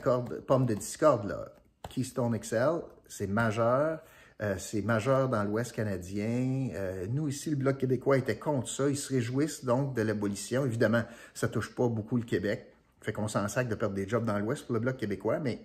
pomme 0.46 0.65
de 0.65 0.74
discorde, 0.74 1.30
là. 1.30 1.46
Keystone 1.89 2.38
XL, 2.38 2.82
c'est 3.08 3.27
majeur. 3.27 4.00
Euh, 4.41 4.55
c'est 4.57 4.81
majeur 4.81 5.29
dans 5.29 5.43
l'Ouest 5.43 5.74
canadien. 5.74 6.69
Euh, 6.74 7.05
nous, 7.10 7.27
ici, 7.27 7.51
le 7.51 7.55
Bloc 7.55 7.77
québécois 7.77 8.17
était 8.17 8.38
contre 8.39 8.69
ça. 8.69 8.89
Ils 8.89 8.98
se 8.98 9.13
réjouissent 9.13 9.63
donc 9.63 9.95
de 9.95 10.01
l'abolition. 10.01 10.65
Évidemment, 10.65 11.03
ça 11.36 11.48
touche 11.48 11.75
pas 11.75 11.88
beaucoup 11.88 12.17
le 12.17 12.24
Québec. 12.24 12.74
Fait 13.01 13.13
qu'on 13.13 13.27
s'en 13.27 13.48
sac 13.48 13.67
de 13.67 13.75
perdre 13.75 13.93
des 13.93 14.07
jobs 14.07 14.25
dans 14.25 14.39
l'Ouest 14.39 14.65
pour 14.65 14.74
le 14.74 14.79
Bloc 14.79 14.98
québécois. 14.98 15.39
Mais 15.39 15.62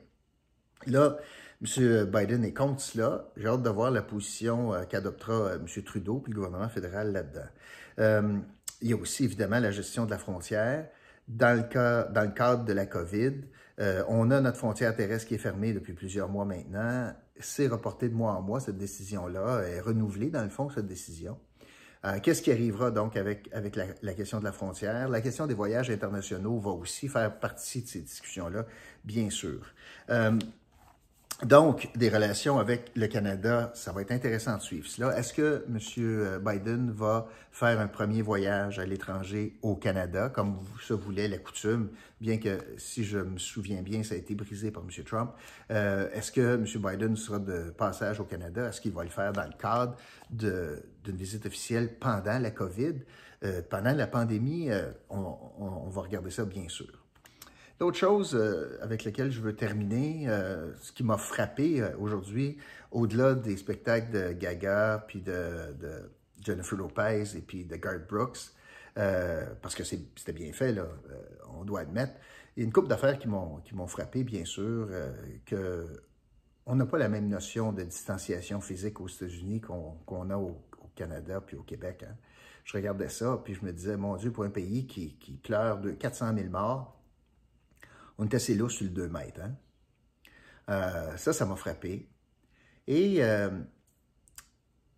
là, 0.87 1.17
M. 1.63 2.05
Biden 2.05 2.45
est 2.45 2.53
contre 2.53 2.83
cela. 2.83 3.31
J'ai 3.39 3.47
hâte 3.47 3.63
de 3.63 3.71
voir 3.71 3.91
la 3.91 4.03
position 4.03 4.75
euh, 4.75 4.83
qu'adoptera 4.85 5.55
M. 5.55 5.67
Trudeau 5.83 6.19
puis 6.19 6.33
le 6.33 6.37
gouvernement 6.37 6.69
fédéral 6.69 7.13
là-dedans. 7.13 8.43
il 8.83 8.91
y 8.91 8.93
a 8.93 8.97
aussi, 8.97 9.25
évidemment, 9.25 9.59
la 9.59 9.71
gestion 9.71 10.05
de 10.05 10.11
la 10.11 10.19
frontière. 10.19 10.87
Dans 11.29 11.57
le, 11.57 11.63
cas, 11.63 12.05
dans 12.05 12.23
le 12.23 12.31
cadre 12.31 12.65
de 12.65 12.73
la 12.73 12.87
COVID, 12.87 13.33
on 14.09 14.31
a 14.31 14.41
notre 14.41 14.59
frontière 14.59 14.95
terrestre 14.95 15.27
qui 15.27 15.35
est 15.35 15.39
fermée 15.39 15.73
depuis 15.73 15.93
plusieurs 15.93 16.29
mois 16.29 16.45
maintenant 16.45 17.13
c'est 17.41 17.69
reporté 17.69 18.09
de 18.09 18.15
mois 18.15 18.33
en 18.33 18.43
mois, 18.43 18.61
cette 18.61 18.79
décision-là, 18.79 19.63
est 19.63 19.81
renouvelée, 19.81 20.31
dans 20.31 20.43
le 20.43 20.49
fond, 20.49 20.69
cette 20.71 20.87
décision. 20.87 21.39
Euh, 22.05 22.21
qu'est-ce 22.23 22.43
qui 22.43 22.53
arrivera 22.53 22.91
donc 22.91 23.17
avec, 23.17 23.49
avec 23.53 23.75
la, 23.77 24.15
question 24.15 24.39
de 24.39 24.45
la 24.45 24.53
frontière? 24.53 25.09
La 25.09 25.21
question 25.21 25.47
des 25.47 25.55
voyages 25.55 25.91
internationaux 25.91 26.59
va 26.59 26.71
aussi 26.71 27.09
faire 27.09 27.39
partie 27.39 27.83
de 27.83 27.89
ces 27.89 28.01
discussions-là, 28.01 28.65
bien 29.05 29.31
sûr. 29.31 29.75
Euh, 30.11 30.39
donc, 31.43 31.91
des 31.95 32.09
relations 32.09 32.59
avec 32.59 32.93
le 32.97 33.09
Canada, 33.09 33.71
ça 33.75 33.93
va 33.93 34.01
être 34.01 34.13
intéressant 34.13 34.57
de 34.57 34.63
suivre 34.63 34.87
cela. 34.87 35.19
Est-ce 35.19 35.35
que 35.35 35.67
M. 35.69 36.41
Biden 36.43 36.91
va 36.91 37.29
faire 37.51 37.79
un 37.79 37.89
premier 37.89 38.23
voyage 38.23 38.79
à 38.79 38.87
l'étranger 38.87 39.55
au 39.61 39.77
Canada, 39.77 40.31
comme 40.31 40.57
se 40.81 40.95
voulait 40.95 41.29
la 41.29 41.37
coutume, 41.37 41.91
bien 42.23 42.39
que, 42.39 42.59
si 42.79 43.05
je 43.05 43.19
me 43.19 43.37
souviens 43.37 43.83
bien, 43.83 44.03
ça 44.03 44.15
a 44.15 44.19
été 44.19 44.35
brisé 44.35 44.71
par 44.71 44.83
M. 44.83 45.05
Trump. 45.05 45.33
Euh, 45.71 46.09
Est-ce 46.15 46.33
que 46.33 46.55
M. 46.55 46.65
Biden 46.65 47.17
sera 47.17 47.39
de 47.39 47.71
passage 47.71 48.19
au 48.19 48.25
Canada? 48.25 48.69
Est-ce 48.69 48.81
qu'il 48.81 48.93
va 48.93 49.05
le 49.05 49.11
faire 49.11 49.33
dans 49.35 49.45
le 49.45 49.59
cadre 49.59 49.95
d'une 50.31 51.17
visite 51.17 51.45
officielle 51.45 51.99
pendant 51.99 52.39
la 52.39 52.51
COVID? 52.51 52.95
Euh, 53.45 53.61
pendant 53.69 53.93
la 53.93 54.07
pandémie, 54.07 54.71
euh, 54.71 54.91
on, 55.11 55.37
on 55.59 55.91
va 55.91 56.01
regarder 56.01 56.31
ça, 56.31 56.47
bien 56.47 56.69
sûr. 56.71 57.06
L'autre 57.79 57.99
chose 57.99 58.35
euh, 58.35 58.79
avec 58.81 59.05
laquelle 59.05 59.31
je 59.31 59.41
veux 59.41 59.55
terminer, 59.55 60.25
euh, 60.29 60.73
ce 60.81 60.93
qui 60.93 61.05
m'a 61.05 61.19
frappé 61.19 61.83
euh, 61.83 61.91
aujourd'hui, 61.99 62.57
au-delà 62.91 63.35
des 63.35 63.57
spectacles 63.59 64.11
de 64.11 64.33
Gaga, 64.33 65.05
puis 65.07 65.21
de, 65.21 65.75
Jennifer 66.41 66.79
Lopez 66.79 67.37
et 67.37 67.41
puis 67.41 67.65
de 67.65 67.77
Garth 67.77 68.09
Brooks, 68.09 68.53
parce 68.95 69.75
que 69.75 69.85
c'était 69.85 70.33
bien 70.33 70.53
fait, 70.53 70.73
là, 70.73 70.87
on 71.59 71.65
doit 71.65 71.81
admettre, 71.81 72.15
il 72.57 72.61
y 72.61 72.63
a 72.63 72.67
une 72.67 72.73
couple 72.73 72.89
d'affaires 72.89 73.19
qui 73.19 73.29
m'ont 73.29 73.87
frappé, 73.89 74.25
bien 74.25 74.45
sûr, 74.45 74.89
que 75.45 75.87
on 76.65 76.77
n'a 76.77 76.87
pas 76.87 76.99
la 76.99 77.09
même 77.09 77.29
notion 77.29 77.73
de 77.73 77.83
distanciation 77.83 78.61
physique 78.61 79.01
aux 79.01 79.09
États-Unis 79.09 79.61
qu'on 79.61 80.31
a 80.31 80.37
au, 80.37 80.63
Canada 80.95 81.43
puis 81.45 81.57
au 81.57 81.63
Québec. 81.63 82.05
Hein. 82.09 82.15
Je 82.65 82.73
regardais 82.73 83.11
ça, 83.11 83.39
puis 83.45 83.55
je 83.55 83.65
me 83.65 83.73
disais, 83.73 83.99
mon 83.99 84.17
Dieu, 84.17 84.33
pour 84.33 84.45
un 84.45 84.51
pays 84.51 84.87
qui, 84.87 85.15
qui 85.17 85.33
pleure 85.33 85.79
de 85.79 85.91
400 85.91 86.35
000 86.35 86.49
morts, 86.49 86.97
on 88.19 88.25
est 88.25 88.35
assez 88.35 88.55
lourd 88.55 88.71
sur 88.71 88.85
le 88.85 88.91
2 88.91 89.09
mètres. 89.09 89.41
Hein? 89.43 89.55
Euh, 90.69 91.17
ça, 91.17 91.33
ça 91.33 91.47
m'a 91.47 91.57
frappé. 91.57 92.09
Et 92.87 93.23
euh, 93.23 93.51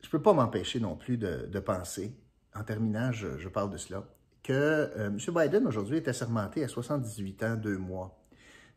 je 0.00 0.06
ne 0.06 0.10
peux 0.10 0.22
pas 0.22 0.32
m'empêcher 0.32 0.80
non 0.80 0.96
plus 0.96 1.18
de, 1.18 1.58
penser, 1.60 2.16
en 2.54 2.62
terminant, 2.64 3.12
je, 3.12 3.48
parle 3.48 3.70
de 3.70 3.76
cela, 3.76 4.04
que 4.42 4.52
euh, 4.52 5.08
M. 5.08 5.18
Biden 5.34 5.66
aujourd'hui 5.66 5.98
est 5.98 6.08
assermenté 6.08 6.64
à 6.64 6.68
78 6.68 7.42
ans, 7.42 7.56
2 7.56 7.78
mois. 7.78 8.22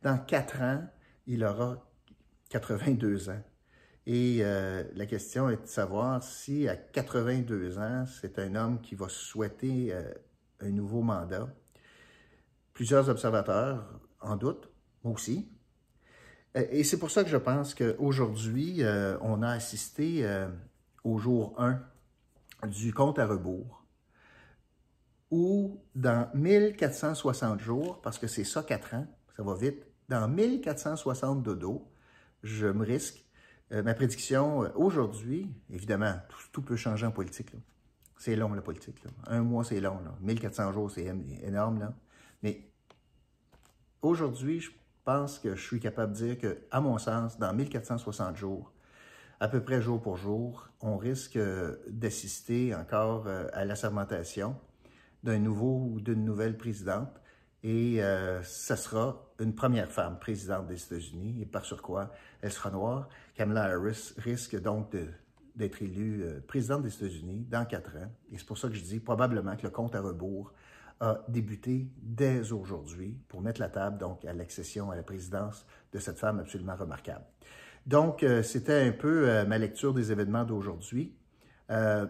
Dans 0.02 0.18
4 0.18 0.62
ans, 0.62 0.88
il 1.28 1.44
aura 1.44 1.86
82 2.50 3.30
ans. 3.30 3.44
Et 4.08 4.40
la 4.40 5.06
question 5.06 5.48
est 5.52 5.62
de 5.62 5.68
savoir 5.68 6.24
si 6.24 6.68
à 6.68 6.76
82 6.76 7.78
ans, 7.78 8.06
c'est 8.20 8.40
un 8.40 8.56
homme 8.56 8.82
qui 8.82 8.96
va 8.96 9.08
souhaiter 9.08 9.94
un 10.60 10.70
nouveau 10.72 11.04
mandat. 11.04 11.48
Plusieurs 12.74 13.10
observateurs 13.10 14.01
en 14.22 14.36
doute, 14.36 14.70
moi 15.04 15.14
aussi. 15.14 15.50
Et 16.56 16.84
c'est 16.84 17.00
pour 17.00 17.12
ça 17.12 17.24
que 17.24 17.30
je 17.30 17.38
pense 17.38 17.74
qu'aujourd'hui, 17.74 18.84
euh, 18.84 19.18
on 19.22 19.42
a 19.42 19.50
assisté 19.50 20.26
euh, 20.26 20.50
au 21.04 21.18
jour 21.18 21.56
1 21.58 21.82
du 22.68 22.94
compte 22.94 23.20
à 23.20 23.26
rebours, 23.26 23.86
où 25.32 25.82
dans 25.96 26.30
1460 26.34 27.60
jours, 27.62 28.02
parce 28.02 28.20
que 28.20 28.28
c'est 28.28 28.44
ça 28.44 28.64
4 28.64 28.96
ans, 28.96 29.08
ça 29.38 29.44
va 29.44 29.56
vite, 29.56 29.86
dans 30.10 30.28
1460 30.28 31.42
dodo, 31.42 31.88
je 32.44 32.68
me 32.68 32.86
risque. 32.86 33.26
Euh, 33.72 33.82
ma 33.82 33.94
prédiction 33.94 34.70
aujourd'hui, 34.76 35.50
évidemment, 35.70 36.16
tout, 36.52 36.62
peut 36.62 36.76
changer 36.76 37.06
en 37.06 37.12
politique. 37.12 37.52
C'est 38.18 38.36
long, 38.36 38.54
la 38.54 38.62
politique. 38.62 39.02
Un 39.26 39.42
mois, 39.42 39.64
c'est 39.64 39.80
long. 39.80 40.00
1400 40.20 40.74
jours, 40.74 40.92
c'est 40.92 41.06
énorme. 41.44 41.80
Là. 41.80 41.94
Mais 42.44 42.70
aujourd'hui, 44.02 44.60
je 44.60 44.72
pense 45.04 45.40
que 45.40 45.56
je 45.56 45.62
suis 45.62 45.80
capable 45.80 46.14
de 46.14 46.18
dire 46.18 46.38
que, 46.40 46.58
à 46.72 46.82
mon 46.82 46.98
sens, 46.98 47.38
dans 47.38 47.54
1460 47.54 48.36
jours, 48.36 48.72
à 49.40 49.48
peu 49.48 49.62
près 49.62 49.82
jour 49.82 50.02
pour 50.02 50.18
jour, 50.18 50.70
on 50.82 50.98
risque 50.98 51.36
euh, 51.36 51.78
d'assister 51.88 52.76
encore 52.76 53.28
à 53.28 53.66
l'assermentation 53.66 54.56
d'un 55.24 55.40
nouveau 55.40 55.90
ou 55.92 56.02
d'une 56.02 56.24
nouvelle 56.26 56.58
présidente. 56.58 57.22
Et 57.64 58.04
euh, 58.04 58.42
ce 58.44 58.76
sera 58.76 59.32
une 59.40 59.54
première 59.54 59.92
femme 59.92 60.18
présidente 60.20 60.68
des 60.68 60.84
États-Unis, 60.84 61.42
et 61.42 61.46
par 61.46 61.64
sur 61.64 61.82
quoi 61.82 62.12
elle 62.42 62.52
sera 62.52 62.72
noire. 62.72 63.08
Kamala 63.36 63.66
Harris 63.66 64.14
risque 64.18 64.60
donc 64.60 64.96
d'être 65.56 65.82
élue 65.82 66.24
euh, 66.24 66.40
présidente 66.42 66.82
des 66.82 66.94
États-Unis 66.94 67.46
dans 67.50 67.66
quatre 67.66 67.96
ans. 67.98 68.12
Et 68.32 68.38
c'est 68.38 68.48
pour 68.48 68.58
ça 68.58 68.68
que 68.68 68.74
je 68.74 68.82
dis 68.82 69.00
probablement 69.00 69.56
que 69.56 69.64
le 69.64 69.70
compte 69.70 69.94
à 69.96 70.02
rebours 70.02 70.54
a 71.02 71.26
débuté 71.28 71.88
dès 72.02 72.54
aujourd'hui 72.54 73.20
pour 73.28 73.42
mettre 73.42 73.60
la 73.60 73.68
table 73.68 73.98
donc 73.98 74.24
à 74.24 74.32
l'accession 74.32 74.90
à 74.92 74.96
la 74.96 75.04
présidence 75.04 75.66
de 75.92 76.00
cette 76.00 76.18
femme 76.18 76.40
absolument 76.40 76.76
remarquable. 76.76 77.26
Donc, 77.86 78.24
euh, 78.24 78.44
c'était 78.44 78.88
un 78.88 78.92
peu 78.92 79.30
euh, 79.30 79.46
ma 79.46 79.58
lecture 79.58 79.94
des 79.94 80.12
événements 80.14 80.46
d'aujourd'hui. 80.46 81.14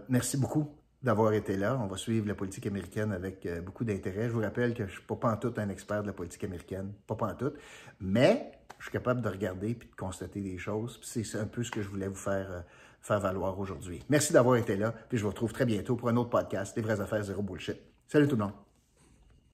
merci 0.10 0.38
beaucoup 0.38 0.76
d'avoir 1.04 1.34
été 1.34 1.58
là. 1.58 1.80
On 1.82 1.88
va 1.88 1.98
suivre 1.98 2.28
la 2.28 2.36
politique 2.36 2.68
américaine 2.68 3.12
avec 3.12 3.46
euh, 3.46 3.62
beaucoup 3.62 3.84
d'intérêt. 3.84 4.28
Je 4.28 4.34
vous 4.34 4.42
rappelle 4.42 4.74
que 4.74 4.86
je 4.86 4.90
ne 4.92 4.96
suis 4.96 5.02
pas 5.02 5.32
en 5.32 5.38
tout 5.38 5.54
un 5.58 5.70
expert 5.70 6.02
de 6.02 6.08
la 6.08 6.14
politique 6.14 6.44
américaine, 6.44 6.94
pas 7.08 7.18
en 7.22 7.34
tout, 7.34 7.54
mais 8.00 8.52
je 8.78 8.86
suis 8.86 8.92
capable 8.92 9.22
de 9.22 9.30
regarder 9.30 9.72
et 9.72 9.74
de 9.76 9.96
constater 9.98 10.42
des 10.42 10.58
choses. 10.58 11.00
C'est 11.04 11.38
un 11.38 11.46
peu 11.46 11.64
ce 11.64 11.72
que 11.72 11.82
je 11.82 11.90
voulais 11.90 12.08
vous 12.08 12.16
faire, 12.16 12.52
euh, 12.52 12.62
faire 13.02 13.20
valoir 13.20 13.60
aujourd'hui. 13.60 14.04
Merci 14.10 14.34
d'avoir 14.34 14.58
été 14.58 14.76
là, 14.76 14.94
puis 15.10 15.18
je 15.18 15.24
vous 15.24 15.30
retrouve 15.30 15.54
très 15.54 15.66
bientôt 15.66 15.96
pour 15.96 16.10
un 16.10 16.18
autre 16.18 16.30
podcast, 16.30 16.76
Les 16.76 16.84
vraies 16.84 17.02
affaires 17.02 17.24
zéro 17.24 17.42
bullshit. 17.42 17.78
Salut 18.08 18.28
tout 18.28 18.36
le 18.36 18.44
monde. 18.44 18.71